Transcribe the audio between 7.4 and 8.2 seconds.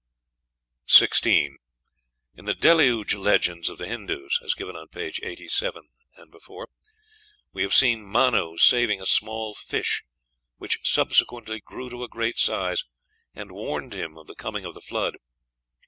we have seen